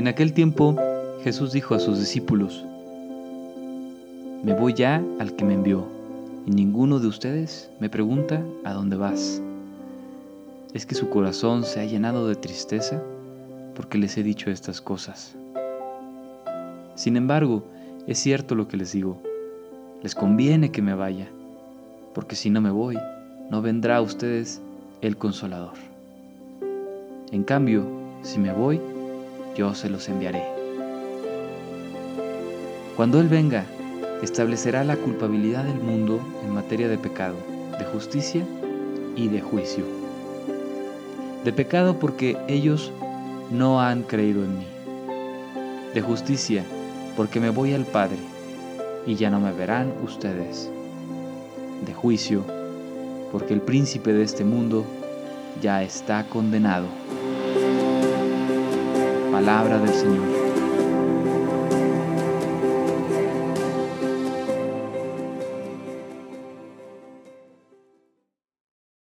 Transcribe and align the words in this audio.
En 0.00 0.08
aquel 0.08 0.32
tiempo 0.32 0.76
Jesús 1.24 1.52
dijo 1.52 1.74
a 1.74 1.78
sus 1.78 1.98
discípulos, 1.98 2.64
Me 4.42 4.54
voy 4.54 4.72
ya 4.72 5.04
al 5.18 5.36
que 5.36 5.44
me 5.44 5.52
envió, 5.52 5.84
y 6.46 6.52
ninguno 6.52 7.00
de 7.00 7.06
ustedes 7.06 7.68
me 7.80 7.90
pregunta 7.90 8.42
a 8.64 8.72
dónde 8.72 8.96
vas. 8.96 9.42
¿Es 10.72 10.86
que 10.86 10.94
su 10.94 11.10
corazón 11.10 11.64
se 11.64 11.80
ha 11.80 11.84
llenado 11.84 12.26
de 12.28 12.34
tristeza 12.34 13.02
porque 13.76 13.98
les 13.98 14.16
he 14.16 14.22
dicho 14.22 14.50
estas 14.50 14.80
cosas? 14.80 15.36
Sin 16.94 17.18
embargo, 17.18 17.64
es 18.06 18.18
cierto 18.18 18.54
lo 18.54 18.68
que 18.68 18.78
les 18.78 18.92
digo, 18.92 19.18
les 20.02 20.14
conviene 20.14 20.72
que 20.72 20.80
me 20.80 20.94
vaya, 20.94 21.28
porque 22.14 22.36
si 22.36 22.48
no 22.48 22.62
me 22.62 22.70
voy, 22.70 22.96
no 23.50 23.60
vendrá 23.60 23.96
a 23.98 24.00
ustedes 24.00 24.62
el 25.02 25.18
consolador. 25.18 25.74
En 27.32 27.44
cambio, 27.44 27.84
si 28.22 28.38
me 28.38 28.54
voy, 28.54 28.80
yo 29.54 29.74
se 29.74 29.88
los 29.90 30.08
enviaré. 30.08 30.42
Cuando 32.96 33.20
Él 33.20 33.28
venga, 33.28 33.64
establecerá 34.22 34.84
la 34.84 34.96
culpabilidad 34.96 35.64
del 35.64 35.80
mundo 35.80 36.20
en 36.44 36.52
materia 36.52 36.88
de 36.88 36.98
pecado, 36.98 37.36
de 37.78 37.84
justicia 37.86 38.44
y 39.16 39.28
de 39.28 39.40
juicio. 39.40 39.84
De 41.44 41.52
pecado 41.52 41.98
porque 41.98 42.36
ellos 42.48 42.92
no 43.50 43.80
han 43.80 44.02
creído 44.02 44.44
en 44.44 44.58
mí. 44.58 44.66
De 45.94 46.02
justicia 46.02 46.64
porque 47.16 47.40
me 47.40 47.50
voy 47.50 47.72
al 47.72 47.86
Padre 47.86 48.18
y 49.06 49.14
ya 49.14 49.30
no 49.30 49.40
me 49.40 49.52
verán 49.52 49.92
ustedes. 50.04 50.70
De 51.86 51.94
juicio 51.94 52.44
porque 53.32 53.54
el 53.54 53.62
príncipe 53.62 54.12
de 54.12 54.24
este 54.24 54.44
mundo 54.44 54.84
ya 55.62 55.82
está 55.82 56.26
condenado. 56.26 56.86
Palabra 59.40 59.78
del 59.78 59.94
Señor. 59.94 60.49